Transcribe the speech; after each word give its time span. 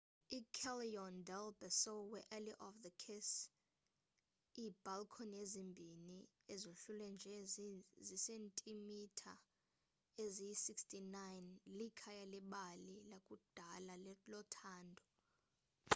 iicallejon 0.35 1.17
del 1.29 1.47
beso 1.63 1.91
we-alley 2.11 2.55
of 2.67 2.79
the 2.83 2.91
kiss. 3.03 3.29
iibhalkhoni 4.63 5.35
ezimbini 5.43 6.17
ezohlulwe 6.53 7.07
nje 7.15 7.33
ziisentimitha 8.07 9.33
eziyi-69 10.23 11.17
likhaya 11.79 12.25
lebali 12.33 12.95
lakudala 13.11 13.93
lothando 14.31 15.03